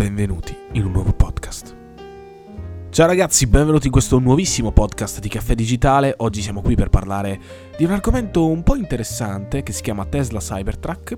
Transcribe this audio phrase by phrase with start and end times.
[0.00, 1.76] benvenuti in un nuovo podcast.
[2.88, 6.14] Ciao ragazzi, benvenuti in questo nuovissimo podcast di Caffè Digitale.
[6.16, 7.38] Oggi siamo qui per parlare
[7.76, 11.16] di un argomento un po' interessante che si chiama Tesla Cybertruck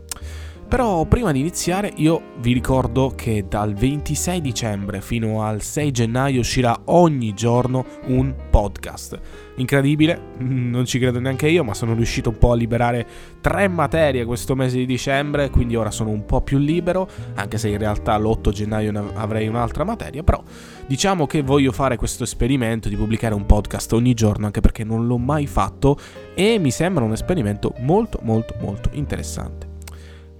[0.72, 6.40] però prima di iniziare io vi ricordo che dal 26 dicembre fino al 6 gennaio
[6.40, 9.20] uscirà ogni giorno un podcast.
[9.56, 13.06] Incredibile, non ci credo neanche io, ma sono riuscito un po' a liberare
[13.42, 17.68] tre materie questo mese di dicembre, quindi ora sono un po' più libero, anche se
[17.68, 20.42] in realtà l'8 gennaio avrei un'altra materia, però
[20.86, 25.06] diciamo che voglio fare questo esperimento di pubblicare un podcast ogni giorno, anche perché non
[25.06, 25.98] l'ho mai fatto
[26.34, 29.71] e mi sembra un esperimento molto molto molto interessante.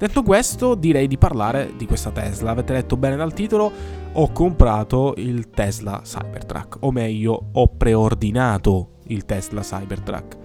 [0.03, 2.51] Detto questo, direi di parlare di questa Tesla.
[2.51, 3.71] Avete letto bene dal titolo,
[4.15, 10.37] ho comprato il Tesla Cybertruck, o meglio, ho preordinato il Tesla Cybertruck.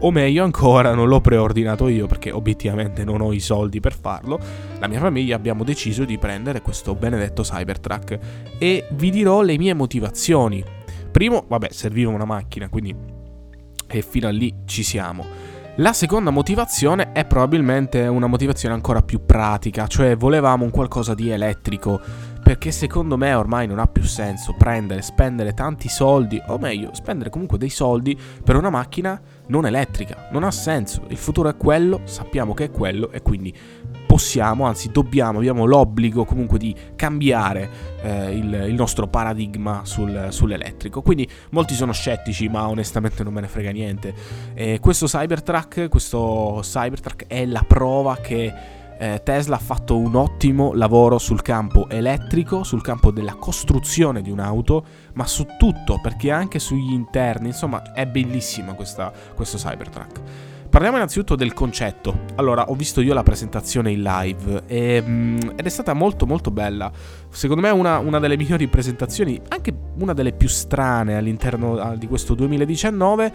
[0.00, 4.38] O meglio ancora, non l'ho preordinato io perché obiettivamente non ho i soldi per farlo.
[4.78, 8.18] La mia famiglia abbiamo deciso di prendere questo benedetto Cybertruck
[8.58, 10.62] e vi dirò le mie motivazioni.
[11.10, 12.94] Primo, vabbè, serviva una macchina, quindi
[13.86, 15.24] e fino a lì ci siamo.
[15.76, 21.30] La seconda motivazione è probabilmente una motivazione ancora più pratica, cioè volevamo un qualcosa di
[21.30, 21.98] elettrico,
[22.42, 27.30] perché secondo me ormai non ha più senso prendere, spendere tanti soldi, o meglio, spendere
[27.30, 30.28] comunque dei soldi per una macchina non elettrica.
[30.30, 33.56] Non ha senso, il futuro è quello, sappiamo che è quello e quindi
[34.12, 37.70] possiamo, anzi dobbiamo, abbiamo l'obbligo comunque di cambiare
[38.02, 41.00] eh, il, il, nostro paradigma sul, sull'elettrico.
[41.00, 44.14] Quindi molti sono scettici, ma onestamente non me ne frega niente.
[44.52, 48.52] E questo Cybertruck, questo Cybertruck è la prova che
[48.98, 54.30] eh, Tesla ha fatto un ottimo lavoro sul campo elettrico, sul campo della costruzione di
[54.30, 60.51] un'auto, ma su tutto, perché anche sugli interni, insomma, è bellissimo questa, questo Cybertruck.
[60.72, 62.20] Parliamo innanzitutto del concetto.
[62.36, 66.50] Allora, ho visto io la presentazione in live e, mm, ed è stata molto molto
[66.50, 66.90] bella.
[67.28, 72.32] Secondo me una, una, delle migliori presentazioni, anche una delle più strane all'interno di questo
[72.32, 73.32] 2019.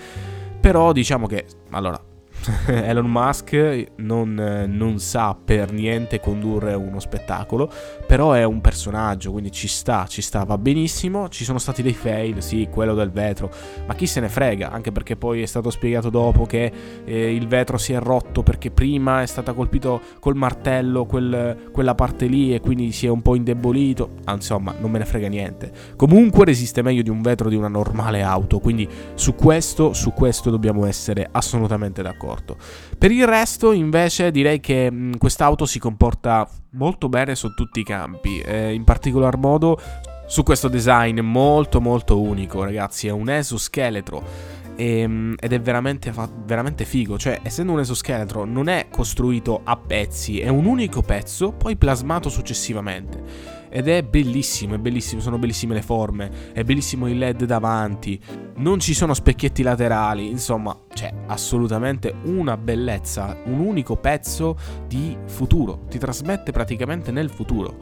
[0.60, 2.02] Però diciamo che, allora,
[2.68, 7.70] Elon Musk non, non, sa per niente condurre uno spettacolo,
[8.06, 11.30] però è un personaggio, quindi ci sta, ci sta, va benissimo.
[11.30, 13.52] Ci sono stati dei fail, sì, quello del vetro,
[13.86, 16.72] ma chi se ne frega, anche perché poi è stato spiegato dopo che
[17.04, 21.96] eh, il vetro si è rotto perché prima è stata colpito col martello quel, quella
[21.96, 24.12] parte lì e quindi si è un po' indebolito.
[24.26, 25.72] Ah, insomma, non me ne frega niente.
[25.96, 30.50] Comunque resiste meglio di un vetro di una normale auto, quindi su questo, su questo
[30.50, 32.58] dobbiamo essere assolutamente d'accordo d'accordo.
[32.98, 37.84] Per il resto, invece, direi che mh, quest'auto si comporta molto bene su tutti i
[37.84, 39.80] campi, eh, in particolar modo
[40.28, 44.56] su questo design molto molto unico, ragazzi, è un esoscheletro.
[44.80, 46.14] Ehm, ed è veramente,
[46.46, 47.18] veramente figo.
[47.18, 52.30] Cioè, essendo un esoscheletro, non è costruito a pezzi, è un unico pezzo, poi plasmato
[52.30, 53.57] successivamente.
[53.78, 58.20] Ed è bellissimo, è bellissimo, sono bellissime le forme, è bellissimo il LED davanti,
[58.56, 64.58] non ci sono specchietti laterali, insomma, c'è assolutamente una bellezza, un unico pezzo
[64.88, 67.78] di futuro, ti trasmette praticamente nel futuro.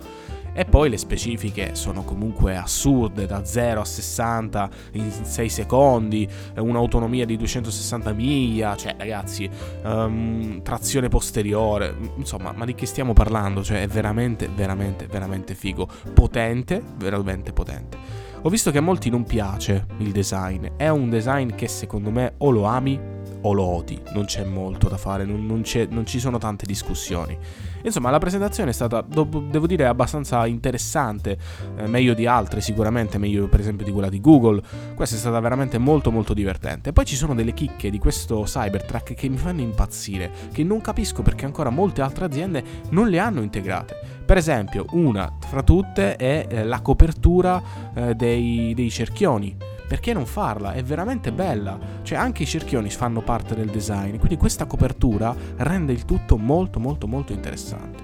[0.58, 7.26] E poi le specifiche sono comunque assurde, da 0 a 60 in 6 secondi, un'autonomia
[7.26, 9.50] di 260 miglia, cioè ragazzi,
[9.84, 13.64] um, trazione posteriore, insomma, ma di che stiamo parlando?
[13.66, 17.98] Cioè è veramente, veramente, veramente figo, potente, veramente potente.
[18.44, 22.36] Ho visto che a molti non piace il design, è un design che secondo me
[22.38, 23.15] o lo ami
[23.48, 27.38] o lo odi, non c'è molto da fare, non, non, non ci sono tante discussioni.
[27.84, 31.38] Insomma, la presentazione è stata, devo dire, abbastanza interessante,
[31.78, 34.62] eh, meglio di altre sicuramente, meglio per esempio di quella di Google.
[34.96, 36.92] Questa è stata veramente molto molto divertente.
[36.92, 41.22] Poi ci sono delle chicche di questo Cybertruck che mi fanno impazzire, che non capisco
[41.22, 43.96] perché ancora molte altre aziende non le hanno integrate.
[44.26, 47.62] Per esempio, una fra tutte è eh, la copertura
[47.94, 49.56] eh, dei, dei cerchioni
[49.88, 50.74] perché non farla?
[50.74, 51.78] È veramente bella.
[52.02, 56.80] Cioè anche i cerchioni fanno parte del design, quindi questa copertura rende il tutto molto
[56.80, 58.04] molto molto interessante.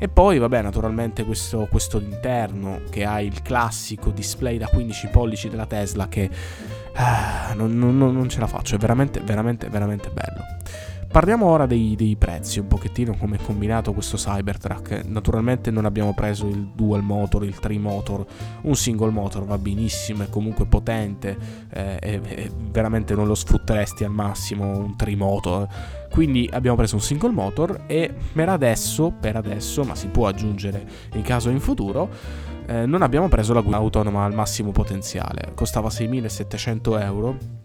[0.00, 5.48] E poi, vabbè, naturalmente questo, questo interno che ha il classico display da 15 pollici
[5.48, 6.30] della Tesla che
[6.94, 10.44] ah, non, non, non ce la faccio, è veramente, veramente, veramente bello.
[11.10, 15.04] Parliamo ora dei, dei, prezzi, un pochettino come è combinato questo Cybertruck.
[15.06, 18.26] Naturalmente non abbiamo preso il dual motor, il trimotor,
[18.62, 21.36] un single motor va benissimo, è comunque potente,
[21.70, 25.66] eh, e, e veramente non lo sfrutteresti al massimo un trimotor.
[26.10, 30.86] Quindi abbiamo preso un single motor e per adesso, per adesso, ma si può aggiungere
[31.14, 32.10] in caso in futuro,
[32.66, 35.52] eh, non abbiamo preso la guida autonoma al massimo potenziale.
[35.54, 37.57] Costava 6.700 euro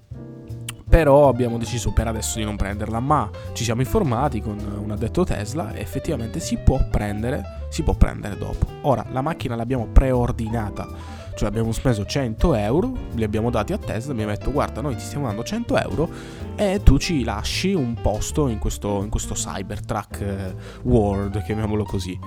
[0.94, 5.24] Però abbiamo deciso per adesso di non prenderla, ma ci siamo informati con un addetto
[5.24, 8.68] Tesla e effettivamente si può prendere, si può prendere dopo.
[8.82, 10.88] Ora, la macchina l'abbiamo preordinata,
[11.34, 15.02] cioè abbiamo speso 100 euro, li abbiamo dati a Tesla, ha detto guarda noi ti
[15.02, 16.10] stiamo dando 100 euro
[16.56, 22.20] e tu ci lasci un posto in questo, in questo Cybertruck eh, World, chiamiamolo così.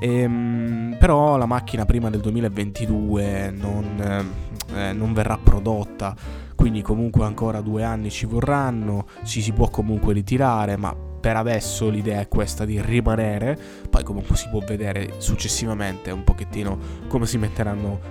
[0.00, 4.26] Ehm, però la macchina prima del 2022 non,
[4.74, 6.14] eh, non verrà prodotta.
[6.54, 11.88] Quindi comunque ancora due anni ci vorranno, ci si può comunque ritirare, ma per adesso
[11.88, 16.76] l'idea è questa di rimanere, poi comunque si può vedere successivamente un pochettino
[17.08, 17.40] come si,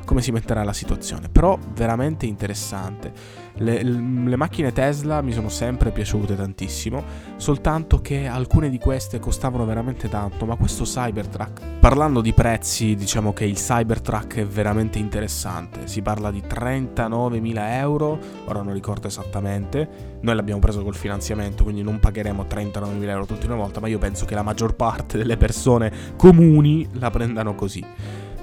[0.04, 3.42] come si metterà la situazione, però veramente interessante.
[3.58, 7.04] Le, le, macchine Tesla mi sono sempre piaciute tantissimo,
[7.36, 13.32] soltanto che alcune di queste costavano veramente tanto, ma questo Cybertruck, parlando di prezzi, diciamo
[13.32, 20.18] che il Cybertruck è veramente interessante, si parla di 39.000 euro, ora non ricordo esattamente,
[20.22, 23.98] noi l'abbiamo preso col finanziamento, quindi non pagheremo 39.000 euro tutti una volta, ma io
[23.98, 27.86] penso che la maggior parte delle persone comuni la prendano così.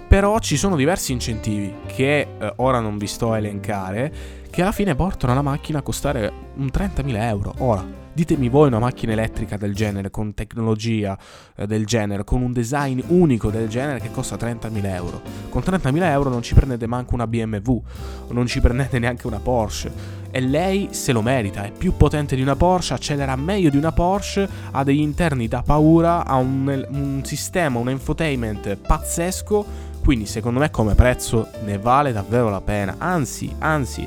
[0.08, 4.12] Però ci sono diversi incentivi che eh, ora non vi sto a elencare,
[4.50, 7.54] che alla fine portano la macchina a costare un 30.000 euro.
[7.58, 7.84] Ora,
[8.20, 11.16] ditemi voi una macchina elettrica del genere, con tecnologia
[11.56, 15.22] eh, del genere, con un design unico del genere che costa 30.000 euro.
[15.48, 17.82] Con 30.000 euro non ci prendete manco una BMW,
[18.28, 20.18] non ci prendete neanche una Porsche.
[20.30, 23.92] E lei se lo merita, è più potente di una Porsche, accelera meglio di una
[23.92, 30.60] Porsche, ha degli interni da paura, ha un, un sistema, un infotainment pazzesco quindi secondo
[30.60, 32.96] me come prezzo ne vale davvero la pena.
[32.98, 34.06] Anzi, anzi,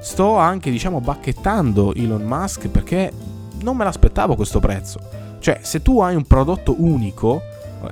[0.00, 3.10] sto anche diciamo bacchettando Elon Musk perché
[3.62, 4.98] non me l'aspettavo questo prezzo.
[5.38, 7.42] Cioè, se tu hai un prodotto unico,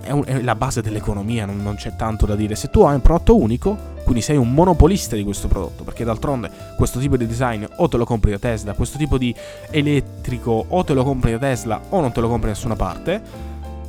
[0.03, 2.55] è, un, è la base dell'economia, non, non, c'è tanto da dire.
[2.55, 6.51] Se tu hai un prodotto unico, quindi sei un monopolista di questo prodotto, perché d'altronde
[6.77, 9.35] questo tipo di design o te lo compri da Tesla, questo tipo di
[9.71, 13.23] elettrico o te lo compri da Tesla o non te lo compri da nessuna parte,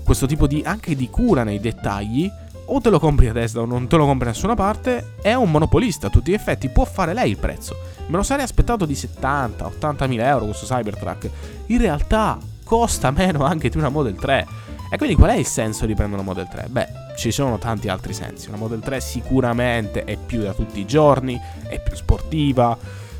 [0.03, 2.31] questo tipo di anche di cura nei dettagli
[2.71, 5.33] o te lo compri a Tesla o non te lo compri da nessuna parte, è
[5.33, 7.75] un monopolista a tutti gli effetti, può fare lei il prezzo.
[8.07, 11.29] Me lo sarei aspettato di 70, 80 mila euro questo Cybertruck.
[11.67, 14.47] In realtà costa meno anche di una Model 3.
[14.91, 16.67] E quindi qual è il senso di prendere una Model 3?
[16.69, 18.49] Beh, ci sono tanti altri sensi.
[18.49, 22.77] Una Model 3 sicuramente è più da tutti i giorni, è più sportiva.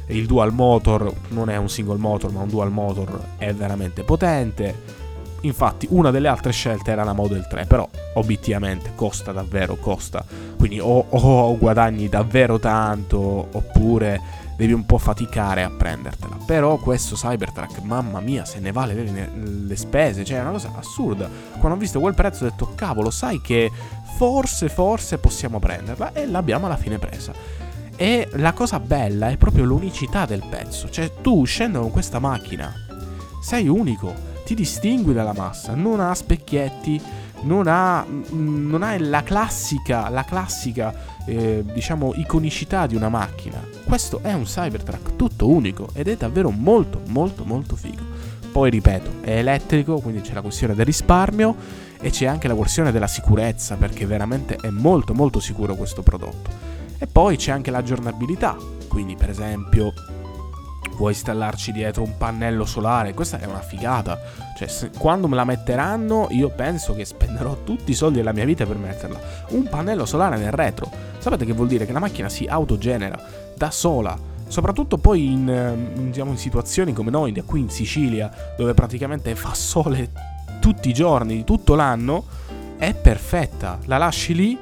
[0.07, 4.98] Il dual motor non è un single motor, ma un dual motor è veramente potente
[5.41, 10.23] Infatti una delle altre scelte era la Model 3, però obiettivamente costa davvero, costa.
[10.57, 13.17] Quindi o, o guadagni davvero tanto
[13.51, 16.37] oppure devi un po' faticare a prendertela.
[16.45, 19.31] Però questo Cybertruck, mamma mia, se ne vale le,
[19.65, 21.29] le spese, cioè è una cosa assurda.
[21.57, 23.71] Quando ho visto quel prezzo ho detto, cavolo, sai che
[24.17, 27.31] forse, forse possiamo prenderla e l'abbiamo alla fine presa.
[27.95, 32.73] E la cosa bella è proprio l'unicità del pezzo, cioè tu uscendo con questa macchina
[33.41, 34.13] sei unico
[34.49, 36.99] ti distingui dalla massa, non ha specchietti,
[37.41, 40.91] non ha, non ha la classica, la classica
[41.27, 43.63] eh, diciamo, iconicità di una macchina.
[43.83, 48.01] Questo è un Cybertruck tutto unico ed è davvero molto, molto, molto figo.
[48.51, 51.55] Poi ripeto, è elettrico, quindi c'è la questione del risparmio
[52.01, 56.49] e c'è anche la questione della sicurezza, perché veramente è molto, molto sicuro questo prodotto.
[56.97, 58.57] E poi c'è anche l'aggiornabilità,
[58.87, 59.93] quindi per esempio
[60.99, 64.19] puoi installarci dietro un pannello solare, questa è una figata.
[64.57, 68.43] Cioè, se, quando me la metteranno, io penso che spenderò tutti i soldi della mia
[68.43, 69.17] vita per metterla.
[69.51, 70.91] Un pannello solare nel retro.
[71.19, 71.85] Sapete che vuol dire?
[71.85, 73.17] Che la macchina si autogenera
[73.55, 74.13] da sola.
[74.45, 80.09] Soprattutto poi in, diciamo, in situazioni come noi, qui in Sicilia, dove praticamente fa sole
[80.59, 82.25] tutti i giorni, tutto l'anno,
[82.77, 83.79] è perfetta.
[83.85, 84.59] La lasci lì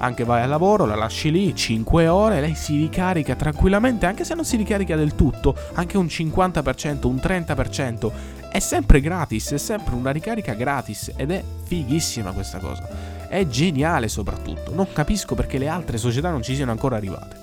[0.00, 4.34] anche vai al lavoro, la lasci lì 5 ore, lei si ricarica tranquillamente, anche se
[4.34, 8.10] non si ricarica del tutto, anche un 50%, un 30%,
[8.50, 12.88] è sempre gratis, è sempre una ricarica gratis ed è fighissima questa cosa.
[13.28, 17.39] È geniale soprattutto, non capisco perché le altre società non ci siano ancora arrivate.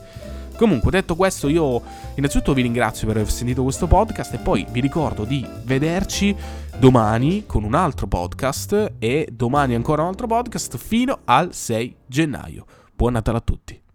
[0.57, 1.81] Comunque, detto questo, io
[2.15, 6.35] innanzitutto vi ringrazio per aver sentito questo podcast e poi vi ricordo di vederci
[6.79, 12.65] domani con un altro podcast e domani ancora un altro podcast fino al 6 gennaio.
[12.95, 13.86] Buon Natale a tutti.